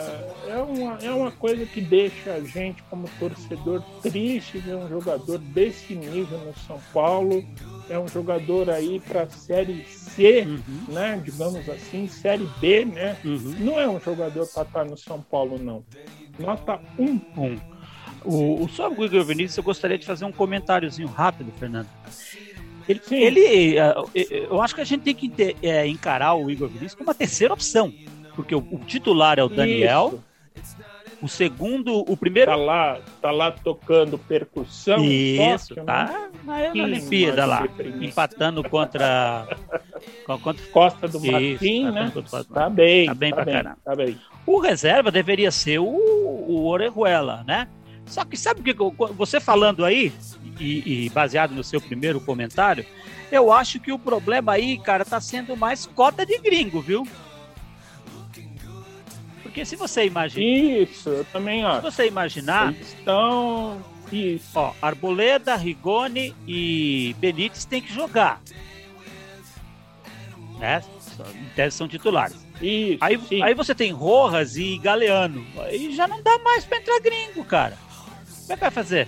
[0.48, 5.38] é uma, é uma coisa que deixa a gente, como torcedor, triste ver um jogador
[5.38, 7.44] desse nível no São Paulo.
[7.90, 10.94] É um jogador aí para Série C, Uhum.
[10.94, 11.22] né?
[11.24, 13.18] Digamos assim, Série B, né?
[13.26, 13.56] Uhum.
[13.60, 15.84] Não é um jogador para estar no São Paulo, não.
[16.38, 17.20] Nota 1.
[17.38, 17.58] Um.
[18.24, 21.88] O, o sobre o Igor Vinícius, eu gostaria de fazer um comentáriozinho rápido, Fernando.
[22.88, 26.96] Ele, ele, ah, eu acho que a gente tem que é, encarar o Igor Vinícius
[26.96, 27.94] como uma terceira opção,
[28.36, 30.20] porque o, o titular é o Daniel,
[30.56, 30.76] Isso.
[31.22, 35.06] o segundo, o primeiro Tá lá, tá lá tocando percussão.
[35.06, 35.84] Isso, né?
[35.86, 37.68] tá na, na Olimpíada lá,
[38.02, 39.48] empatando contra.
[40.26, 42.12] contra Costa do Isso, Martim, tá né?
[42.12, 42.44] contra.
[42.44, 43.78] Tá bem, Tá bem pra caramba.
[43.86, 44.20] Tá bem.
[44.48, 47.68] O reserva deveria ser o, o Orejuela, né?
[48.10, 50.12] Só que sabe o que eu- você falando aí,
[50.60, 52.86] e, e baseado no seu primeiro comentário,
[53.32, 57.08] eu acho que o problema aí, cara, tá sendo mais cota de gringo, viu?
[59.44, 61.82] Porque se você imaginar, Isso, eu também se acho.
[61.82, 63.82] você imaginar, estão.
[64.12, 64.48] Isso.
[64.56, 68.42] ó, Arboleda, Rigoni e Benítez tem que jogar.
[70.60, 70.82] Né?
[71.36, 72.36] Em tese são titulares.
[72.62, 72.98] Isso.
[73.02, 73.42] Aí, sim.
[73.42, 75.46] aí você tem Rojas e Galeano.
[75.60, 77.78] Aí já não dá mais pra entrar gringo, cara.
[78.50, 79.08] Como é que vai fazer?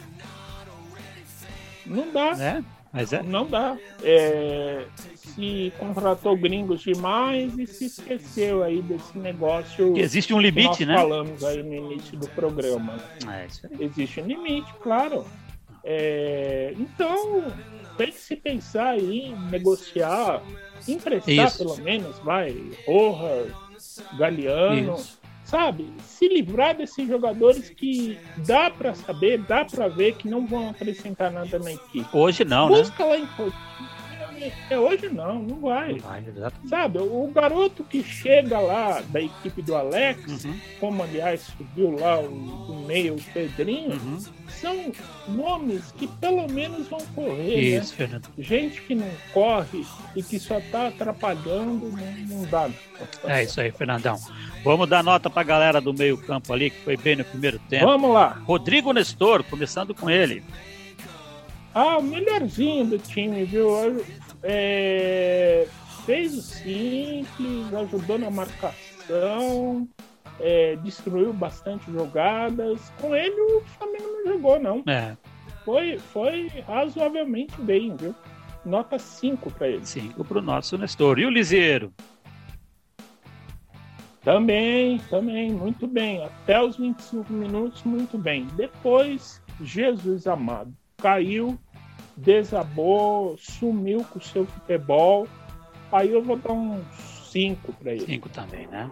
[1.84, 2.36] Não dá.
[2.36, 2.64] Né?
[2.94, 3.24] Mas é.
[3.24, 3.76] Não dá.
[4.04, 10.52] É, se contratou gringos demais e se esqueceu aí desse negócio Que existe um que
[10.52, 10.96] limite, nós né?
[10.96, 13.00] falamos aí no início do programa.
[13.28, 13.84] É isso aí.
[13.84, 15.26] Existe um limite, claro.
[15.84, 17.52] É, então,
[17.98, 20.44] tem que se pensar aí em negociar,
[20.88, 21.58] emprestar Isso.
[21.58, 25.21] pelo menos, vai, Rojas, Galeano, Isso.
[25.52, 25.94] Sabe?
[26.06, 31.30] Se livrar desses jogadores que dá pra saber, dá pra ver que não vão acrescentar
[31.30, 32.08] nada na equipe.
[32.14, 32.78] Hoje não, né?
[32.78, 33.28] Busca lá em.
[34.70, 36.00] É, hoje não, não vai.
[36.00, 36.56] Vai, exato.
[36.68, 42.20] Sabe, o garoto que chega lá da equipe do Alex, Uhum, como aliás subiu lá
[42.20, 44.20] o, o meio, o Pedrinho, uhum.
[44.48, 44.92] são
[45.28, 47.98] nomes que pelo menos vão correr, Isso, né?
[47.98, 48.30] Fernando.
[48.38, 52.70] Gente que não corre e que só tá atrapalhando, não, não dá.
[53.26, 54.18] É isso aí, Fernandão.
[54.64, 57.86] Vamos dar nota pra galera do meio-campo ali, que foi bem no primeiro tempo.
[57.86, 58.40] Vamos lá.
[58.46, 60.44] Rodrigo Nestor, começando com ele.
[61.74, 63.70] Ah, o melhorzinho do time, viu?
[64.44, 65.68] É,
[66.06, 69.88] fez o simples, ajudou na marcação,
[70.40, 72.92] é, destruiu bastante jogadas.
[73.00, 74.84] Com ele o Flamengo não jogou, não.
[74.88, 75.16] É,
[75.64, 78.16] Foi, foi razoavelmente bem, viu?
[78.66, 79.86] Nota 5 para ele.
[79.86, 81.18] cinco pro nosso Nestor.
[81.20, 81.92] E o Liseiro?
[84.24, 86.24] Também, também, muito bem.
[86.24, 88.46] Até os 25 minutos, muito bem.
[88.56, 91.58] Depois, Jesus amado, caiu,
[92.18, 95.28] desabou, sumiu com o seu futebol.
[95.92, 96.86] Aí eu vou dar uns
[97.32, 98.06] 5 para ele.
[98.06, 98.90] Cinco também, né?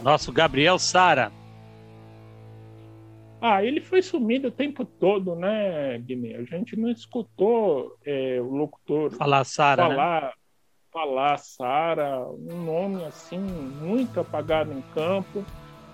[0.00, 1.32] O nosso Gabriel Sara.
[3.40, 6.34] Ah, ele foi sumido o tempo todo, né, Guimê?
[6.34, 9.94] A gente não escutou é, o locutor Falar Sara, né?
[9.94, 10.34] falar,
[10.92, 15.44] falar Sara, um nome assim, muito apagado em campo.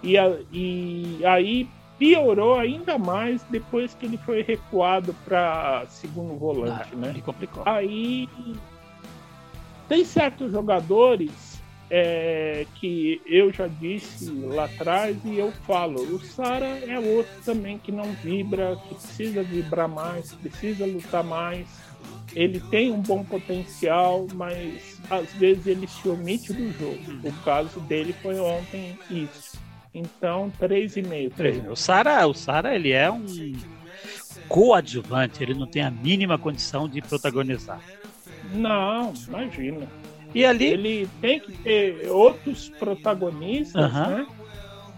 [0.03, 6.90] E, a- e aí piorou ainda mais depois que ele foi recuado para segundo volante,
[6.92, 7.09] Ah, né?
[7.11, 7.62] Ele complicou.
[7.66, 8.28] Aí
[9.88, 16.66] tem certos jogadores é, que eu já disse lá atrás e eu falo, o Sara
[16.66, 21.68] é outro também que não vibra, que precisa vibrar mais, precisa lutar mais.
[22.35, 26.98] Ele tem um bom potencial, mas às vezes ele se omite do jogo.
[27.22, 29.62] O caso dele foi ontem isso.
[29.94, 31.68] Então, 3,5 para ele.
[31.68, 33.24] O Sara, o Sara, ele é um
[34.48, 37.80] coadjuvante, ele não tem a mínima condição de protagonizar.
[38.52, 39.87] Não, imagina.
[40.35, 44.09] E ali, ele tem que ter outros protagonistas, Aham.
[44.09, 44.26] né?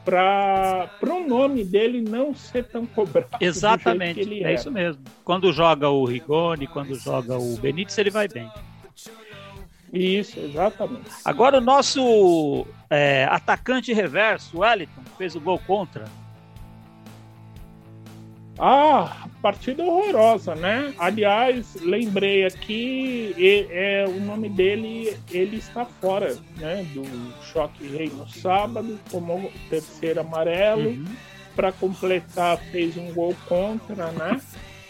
[0.03, 3.37] Para o nome dele não ser tão cobrado.
[3.41, 4.55] exatamente, é é.
[4.55, 5.03] isso mesmo.
[5.25, 8.49] Quando joga o Rigoni, quando joga o Benítez, ele vai bem.
[9.93, 11.09] Isso, exatamente.
[11.25, 16.05] Agora o nosso é, atacante reverso, Wellington, fez o gol contra.
[18.59, 20.95] Ah, partida horrorosa, né?
[20.99, 26.83] Aliás, lembrei aqui, e- é, o nome dele, ele está fora, né?
[26.95, 27.03] Do
[27.45, 30.89] choque rei no sábado, tomou o terceiro amarelo.
[30.91, 31.05] Uhum.
[31.55, 34.39] para completar, fez um gol contra, né?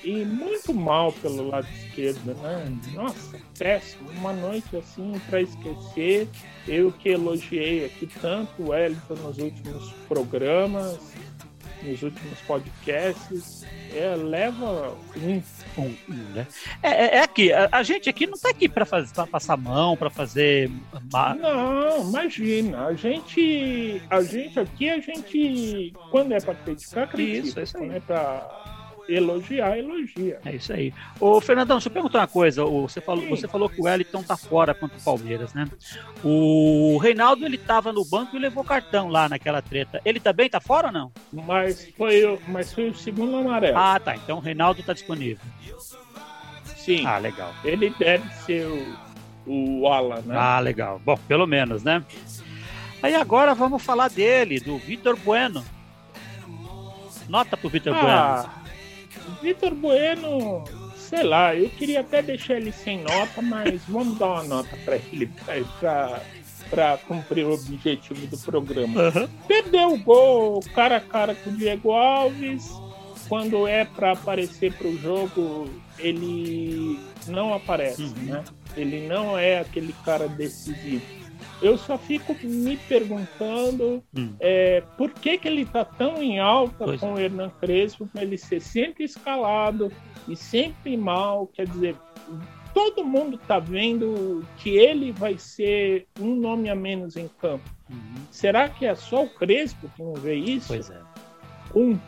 [0.07, 2.79] E muito mal pelo lado esquerdo, né?
[2.95, 4.09] Nossa, péssimo.
[4.13, 6.29] Uma noite assim para esquecer.
[6.69, 11.01] Eu que elogiei aqui tanto o Wellington nos últimos programas,
[11.83, 15.43] nos últimos podcasts, é, leva um.
[15.77, 15.95] um,
[16.35, 16.47] né?
[16.85, 20.09] é, é, é aqui, a, a, gente aqui não está aqui para passar mão, para
[20.09, 20.71] fazer.
[21.35, 22.87] Não, imagina.
[22.87, 27.49] A gente, a gente aqui, a gente, quando é para criticar, critica.
[27.49, 27.89] Isso, isso aí.
[27.89, 28.66] Né, pra
[29.09, 30.41] elogiar, elogia.
[30.45, 30.93] É isso aí.
[31.21, 32.65] Ô, Fernandão, deixa eu perguntar uma coisa.
[32.65, 35.67] Você falou, você falou que o Wellington tá fora contra o Palmeiras, né?
[36.25, 40.01] O Reinaldo, ele tava no banco e levou cartão lá naquela treta.
[40.05, 41.13] Ele também tá fora ou não?
[41.33, 43.77] Mas foi, mas foi o segundo amarelo.
[43.79, 44.17] Ah, tá.
[44.17, 45.45] Então o Reinaldo tá disponível.
[46.65, 47.05] Sim.
[47.05, 47.53] Ah, legal.
[47.65, 50.37] Ele deve ser o, o Ala, né?
[50.37, 51.01] Ah, legal.
[51.05, 52.05] Bom, pelo menos, né?
[53.03, 55.65] Aí agora vamos falar dele, do Vitor Bueno.
[57.29, 58.66] Nota pro Vitor ah, Bueno.
[59.43, 60.65] Vitor Bueno,
[60.97, 64.97] sei lá, eu queria até deixar ele sem nota, mas vamos dar uma nota para
[64.97, 65.31] ele
[66.71, 69.03] para cumprir o objetivo do programa.
[69.03, 69.29] Uhum.
[69.47, 72.69] Perdeu o gol cara a cara com o Diego Alves.
[73.29, 78.13] Quando é para aparecer para o jogo, ele não aparece, uhum.
[78.23, 78.45] né?
[78.77, 81.26] Ele não é aquele cara decisivo.
[81.63, 84.35] Eu só fico me perguntando hum.
[84.41, 87.13] é, por que, que ele está tão em alta pois com é.
[87.15, 89.91] o Hernan Crespo, para ele ser sempre escalado
[90.29, 91.47] e sempre mal.
[91.47, 91.97] Quer dizer,
[92.75, 97.65] todo mundo está vendo que ele vai ser um nome a menos em campo.
[97.89, 98.15] Uhum.
[98.31, 100.69] Será que é só o Crespo que não vê isso?
[100.69, 101.01] Pois é.
[101.75, 101.99] Um.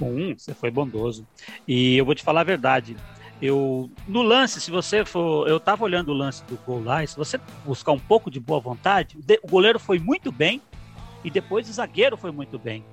[0.00, 1.26] Um, você foi bondoso.
[1.66, 2.96] E eu vou te falar a verdade.
[3.40, 5.48] Eu, no lance, se você for.
[5.48, 8.60] Eu tava olhando o lance do gol lá, se você buscar um pouco de boa
[8.60, 10.60] vontade, o goleiro foi muito bem
[11.22, 12.84] e depois o zagueiro foi muito bem.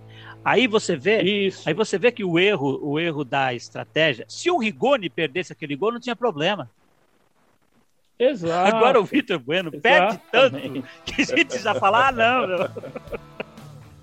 [0.44, 1.68] Aí você vê, Isso.
[1.68, 5.76] aí você vê que o erro, o erro da estratégia, se o Rigoni perdesse aquele
[5.76, 6.70] gol, não tinha problema.
[8.18, 8.76] Exato.
[8.76, 10.58] Agora o Vitor Bueno perde tanto
[11.04, 12.46] que a gente já fala, ah, não.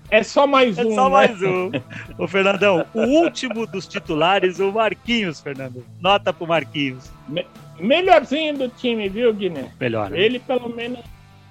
[0.09, 0.91] É só mais é um.
[0.91, 1.09] É só né?
[1.09, 1.71] mais um.
[2.17, 5.85] Ô, Fernandão, o último dos titulares, o Marquinhos, Fernando.
[5.99, 7.11] Nota pro Marquinhos.
[7.27, 7.45] Me
[7.79, 9.71] melhorzinho do time, viu, Guiné?
[9.79, 10.13] Melhor.
[10.13, 10.99] Ele pelo menos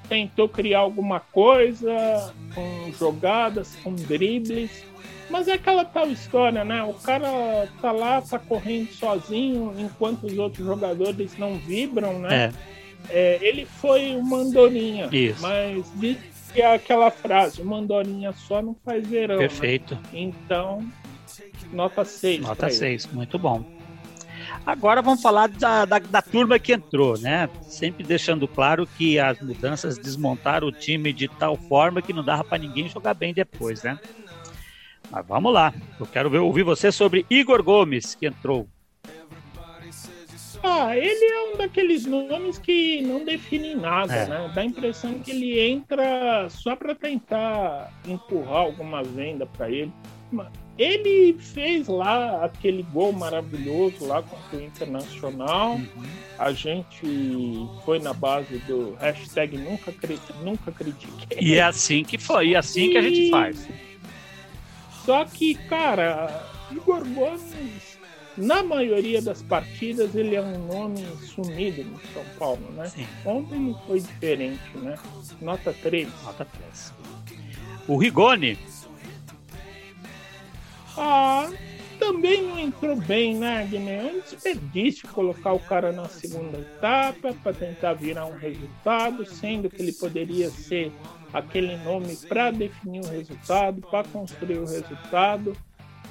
[0.09, 4.85] tentou criar alguma coisa com jogadas, com dribles.
[5.29, 6.83] Mas é aquela tal história, né?
[6.83, 12.53] O cara tá lá, tá correndo sozinho, enquanto os outros jogadores não vibram, né?
[12.59, 12.73] É.
[13.09, 15.09] É, ele foi uma andorinha.
[15.11, 15.41] Isso.
[15.43, 15.91] Mas
[16.53, 19.37] que é aquela frase, uma andorinha só não faz verão.
[19.37, 19.49] Né?
[19.49, 19.95] Perfeito.
[19.95, 20.03] Né?
[20.13, 20.87] Então,
[21.73, 22.41] nota 6.
[22.43, 23.65] Nota 6, muito bom.
[24.67, 27.49] Agora vamos falar da, da, da, turma que entrou, né?
[27.63, 32.45] Sempre deixando claro que as mudanças desmontaram o time de tal forma que não dava
[32.45, 33.99] para ninguém jogar bem depois, né?
[35.11, 35.75] Mas vamos lá.
[35.99, 38.69] Eu quero ver, ouvir você sobre Igor Gomes, que entrou.
[40.63, 44.27] Ah, ele é um daqueles nomes que não definem nada, é.
[44.29, 44.53] né?
[44.55, 49.93] Dá a impressão que ele entra só para tentar empurrar alguma venda para ele.
[50.79, 55.75] Ele fez lá aquele gol maravilhoso lá contra o Internacional.
[55.75, 56.05] Uhum.
[56.39, 59.93] A gente foi na base do hashtag nunca,
[60.43, 61.39] nunca critiquei.
[61.41, 62.91] E é assim que foi, e é assim e...
[62.91, 63.69] que a gente faz.
[65.05, 67.92] Só que, cara, Igor Gomes
[68.37, 72.87] na maioria das partidas ele é um nome sumido no São Paulo, né?
[72.89, 73.07] Sim.
[73.25, 74.99] Ontem não foi diferente, né?
[75.41, 76.09] Nota 3.
[76.25, 76.93] Nota 3.
[77.89, 78.59] O Rigoni.
[80.97, 81.51] Ah,
[81.99, 84.09] também não entrou bem, né, Guiné?
[84.09, 89.71] É um desperdício colocar o cara na segunda etapa para tentar virar um resultado, sendo
[89.71, 90.93] que ele poderia ser
[91.33, 95.57] aquele nome para definir o resultado, para construir o resultado.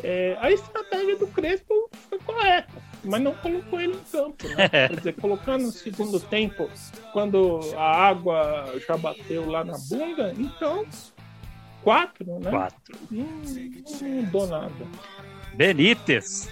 [0.04, 4.48] É, a estratégia do Crespo foi correta, mas não colocou ele em campo.
[4.48, 4.70] Né?
[4.70, 6.70] Quer dizer, colocando no segundo tempo,
[7.14, 10.86] quando a água já bateu lá na bunda, então
[11.84, 12.50] quatro, né?
[12.50, 12.98] Quatro.
[13.10, 13.26] Não,
[14.02, 14.88] não mudou nada.
[15.54, 16.50] Benítez.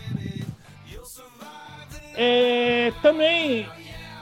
[2.16, 3.68] É, também,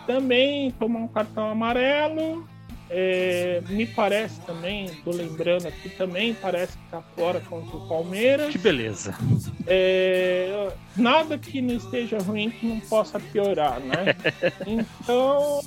[0.05, 2.47] também tomou um cartão amarelo.
[2.89, 8.51] É, me parece também, estou lembrando aqui também, parece que está fora contra o Palmeiras.
[8.51, 9.13] Que beleza.
[9.65, 14.15] É, nada que não esteja ruim que não possa piorar, né?
[14.65, 15.61] então,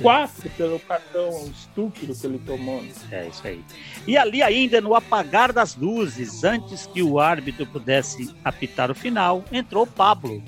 [0.00, 2.82] quatro pelo cartão estúpido que ele tomou.
[2.82, 2.92] Né?
[3.10, 3.64] É isso aí.
[4.06, 9.42] E ali ainda no apagar das luzes, antes que o árbitro pudesse apitar o final,
[9.50, 10.42] entrou o Pablo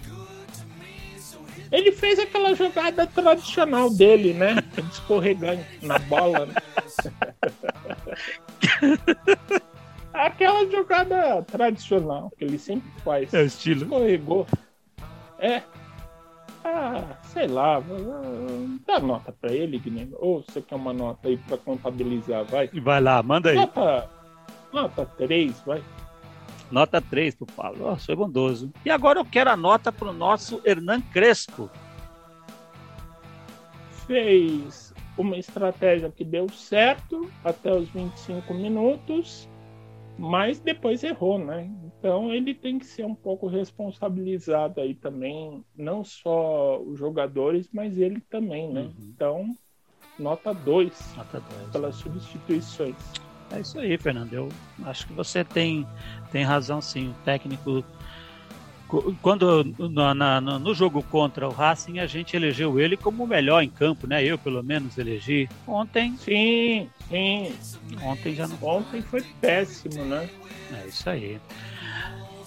[1.71, 4.57] ele fez aquela jogada tradicional dele, né?
[4.91, 6.47] Escorregar na bola.
[6.47, 6.55] Né?
[10.13, 13.33] Aquela jogada tradicional que ele sempre faz.
[13.35, 13.83] É o estilo.
[13.83, 14.47] Escorregou.
[15.39, 15.63] É.
[16.65, 17.83] Ah, sei lá.
[18.87, 20.15] Dá nota pra ele, Guilherme.
[20.19, 22.69] Ou você quer uma nota aí pra contabilizar, vai?
[22.69, 23.57] Vai lá, manda aí.
[23.57, 24.09] Nota,
[24.73, 25.83] nota 3, vai.
[26.71, 27.93] Nota 3 pro Paulo.
[27.93, 28.73] Oh, sou bondoso.
[28.85, 31.71] E agora eu quero a nota pro nosso Hernan Crespo.
[34.07, 39.49] Fez uma estratégia que deu certo até os 25 minutos,
[40.19, 41.71] mas depois errou, né?
[41.85, 47.99] Então ele tem que ser um pouco responsabilizado aí também, não só os jogadores, mas
[47.99, 48.83] ele também, né?
[48.83, 48.95] Uhum.
[49.15, 49.57] Então,
[50.19, 51.15] nota 2
[51.73, 52.97] pelas substituições.
[53.51, 54.33] É isso aí, Fernando.
[54.33, 54.49] Eu
[54.85, 55.87] acho que você tem,
[56.33, 57.11] tem razão, sim.
[57.11, 57.85] O técnico.
[59.21, 63.61] Quando no, na, no jogo contra o Racing, a gente elegeu ele como o melhor
[63.63, 64.25] em campo, né?
[64.25, 65.49] Eu, pelo menos, elegi.
[65.67, 66.17] Ontem.
[66.19, 67.53] Sim, sim.
[68.01, 68.57] Ontem já não.
[68.63, 70.29] Ontem foi péssimo, né?
[70.73, 71.41] É isso aí.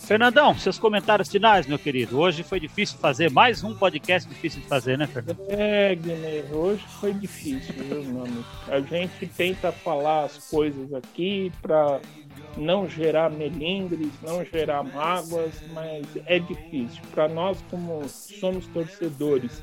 [0.09, 2.19] Fernandão, seus comentários finais, meu querido.
[2.19, 5.37] Hoje foi difícil fazer mais um podcast difícil de fazer, né, Fernando?
[5.47, 8.43] É, Guilherme, hoje foi difícil, viu, mano?
[8.67, 12.01] A gente tenta falar as coisas aqui para
[12.57, 17.03] não gerar melindres, não gerar mágoas, mas é difícil.
[17.11, 19.61] Para nós, como somos torcedores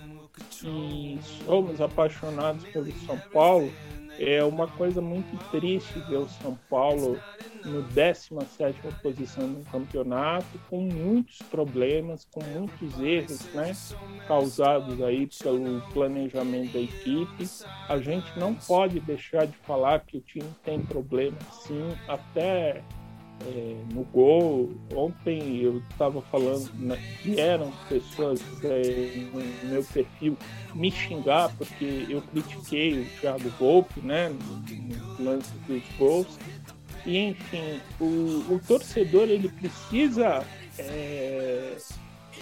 [0.63, 3.73] e somos apaixonados pelo São Paulo,
[4.19, 7.19] é uma coisa muito triste ver o São Paulo
[7.65, 13.73] no 17 posição no campeonato, com muitos problemas, com muitos erros né,
[14.27, 17.49] causados aí pelo planejamento da equipe.
[17.89, 22.83] A gente não pode deixar de falar que o time tem problemas, sim, até
[23.45, 24.71] é, no gol.
[24.95, 30.37] Ontem eu estava falando, né, vieram pessoas é, no meu perfil
[30.75, 34.31] me xingar porque eu critiquei o Thiago Volpe, né,
[35.19, 36.39] no lance dos gols.
[37.05, 40.45] E enfim, o, o torcedor ele precisa
[40.79, 41.77] é,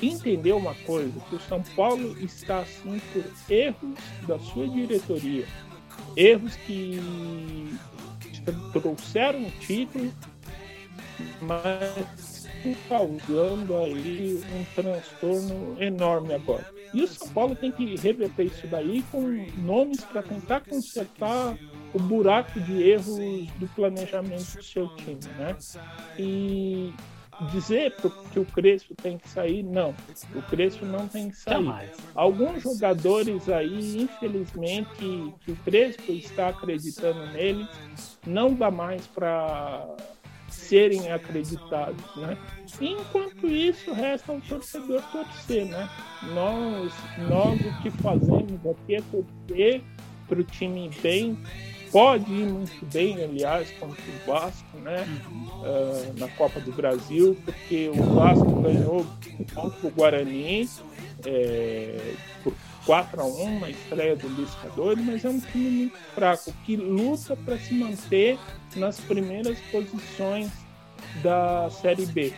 [0.03, 5.47] entender uma coisa, que o São Paulo está assim por erros da sua diretoria,
[6.17, 6.99] erros que
[8.73, 10.13] trouxeram o título,
[11.41, 12.45] mas
[12.89, 16.67] causando aí um transtorno enorme agora.
[16.93, 19.21] E o São Paulo tem que reverter isso daí com
[19.59, 21.59] nomes para tentar consertar
[21.93, 23.19] o buraco de erros
[23.59, 25.57] do planejamento do seu time, né?
[26.19, 26.93] E
[27.53, 27.95] dizer
[28.33, 29.95] que o Crespo tem que sair, não.
[30.35, 31.55] O Crespo não tem que sair.
[31.55, 31.91] Jamais.
[32.15, 37.67] Alguns jogadores aí, infelizmente, que o Crespo está acreditando neles,
[38.25, 39.85] não dá mais para
[40.65, 42.37] serem acreditados, né?
[42.81, 45.89] Enquanto isso, resta ao torcedor torcer, né?
[46.35, 46.93] Nós,
[47.29, 49.83] nós o que fazemos aqui é torcer
[50.29, 51.39] para o time bem
[51.93, 55.07] pode ir muito bem, aliás, contra o Vasco, né?
[55.31, 59.07] Uh, na Copa do Brasil, porque o Vasco ganhou
[59.55, 60.69] contra o Guarani
[61.25, 62.53] é, por
[62.87, 66.77] 4 a 1 na estreia do Lisca doido, mas é um time muito fraco, que
[66.77, 68.39] luta para se manter
[68.77, 70.51] nas primeiras posições
[71.23, 72.33] da Série B.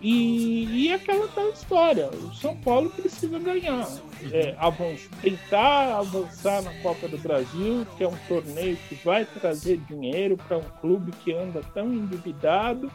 [0.00, 3.88] E, e aquela tal história, o São Paulo precisa ganhar,
[4.32, 9.78] é, avançar, tentar avançar na Copa do Brasil, que é um torneio que vai trazer
[9.88, 12.90] dinheiro para um clube que anda tão endividado,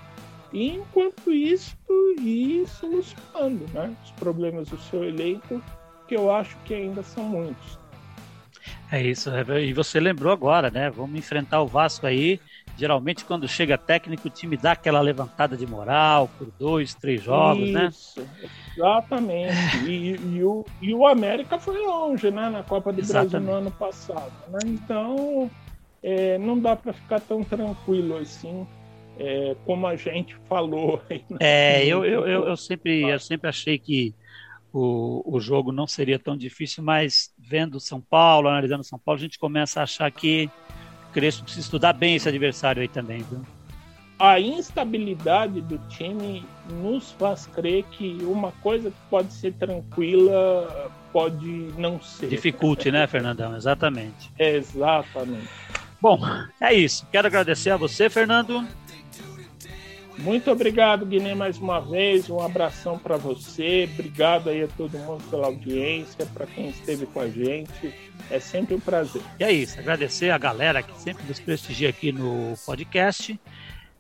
[0.54, 1.76] e enquanto isso,
[2.22, 5.62] ir solucionando né, os problemas do seu elenco,
[6.08, 7.80] que eu acho que ainda são muitos.
[8.92, 9.30] É isso,
[9.60, 10.90] e você lembrou agora, né?
[10.90, 12.40] Vamos enfrentar o Vasco aí
[12.76, 17.70] Geralmente, quando chega técnico, o time dá aquela levantada de moral por dois, três jogos,
[17.70, 17.90] né?
[17.90, 18.50] Isso, né?
[18.76, 19.78] Exatamente.
[19.88, 22.50] E, e, o, e o América foi longe, né?
[22.50, 23.32] Na Copa do exatamente.
[23.32, 24.32] Brasil no ano passado.
[24.50, 24.60] Né?
[24.66, 25.52] Então,
[26.02, 28.66] é, não dá para ficar tão tranquilo assim.
[29.20, 31.00] É, como a gente falou.
[31.08, 31.38] Aí, né?
[31.42, 34.16] É, eu, eu, eu, eu, sempre, eu sempre achei que
[34.74, 39.22] o, o jogo não seria tão difícil, mas vendo São Paulo, analisando São Paulo, a
[39.22, 40.50] gente começa a achar que
[41.14, 43.42] Crespo precisa estudar bem esse adversário aí também, viu?
[44.18, 46.44] A instabilidade do time
[46.82, 52.30] nos faz crer que uma coisa que pode ser tranquila pode não ser.
[52.30, 53.56] Dificulte, né, Fernandão?
[53.56, 54.32] Exatamente.
[54.40, 55.50] Exatamente.
[56.02, 56.20] Bom,
[56.60, 57.08] é isso.
[57.12, 58.66] Quero agradecer a você, Fernando.
[60.18, 62.30] Muito obrigado, Guiné, mais uma vez.
[62.30, 63.90] Um abração para você.
[63.94, 67.94] Obrigado aí a todo mundo pela audiência, para quem esteve com a gente.
[68.30, 69.22] É sempre um prazer.
[69.40, 69.80] E é isso.
[69.80, 73.40] Agradecer a galera que sempre nos prestigia aqui no podcast.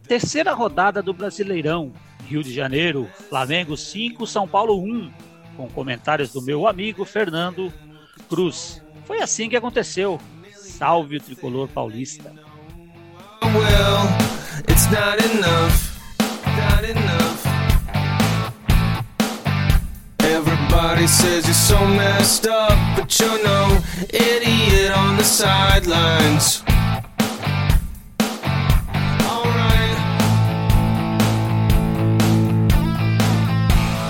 [0.07, 1.91] Terceira rodada do Brasileirão.
[2.27, 5.11] Rio de Janeiro, Flamengo 5, São Paulo 1.
[5.57, 7.71] Com comentários do meu amigo Fernando
[8.29, 8.81] Cruz.
[9.05, 10.19] Foi assim que aconteceu.
[10.53, 12.31] Salve o tricolor paulista.
[13.43, 14.33] Well.
[21.03, 23.77] Everybody says you're so messed up, but you're no
[24.09, 26.63] idiot on the sidelines.
[29.27, 29.97] Alright.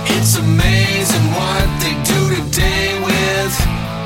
[0.06, 3.54] It's amazing what they do today with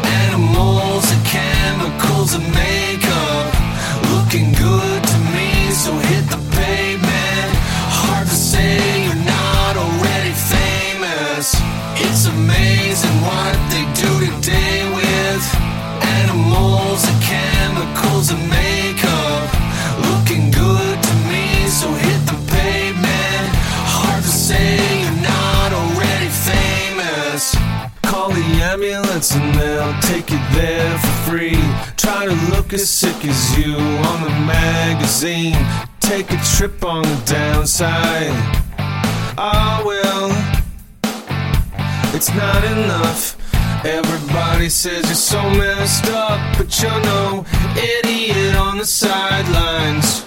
[0.05, 2.96] animals and chemicals and makeup.
[17.05, 19.49] And chemicals and makeup.
[20.09, 23.49] Looking good to me, so hit the pavement.
[23.97, 27.55] Hard to say you're not already famous.
[28.03, 31.59] Call the ambulance and they'll take you there for free.
[31.97, 35.57] Try to look as sick as you on the magazine.
[35.99, 38.31] Take a trip on the downside.
[39.37, 40.31] Ah, well,
[42.15, 43.46] it's not enough.
[43.85, 50.25] Everybody says you're so messed up, but you're no idiot on the sidelines.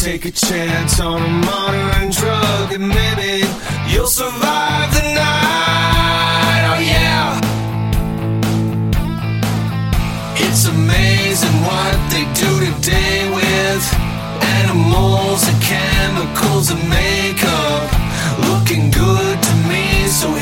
[0.00, 3.44] Take a chance on a modern drug, and maybe
[3.88, 6.62] you'll survive the night.
[6.70, 7.40] Oh, yeah!
[10.36, 13.84] It's amazing what they do today with
[14.62, 17.90] animals and chemicals and makeup.
[18.50, 20.34] Looking good to me, so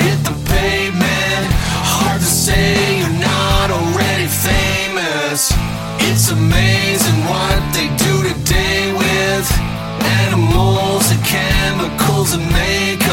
[12.25, 13.04] girls and make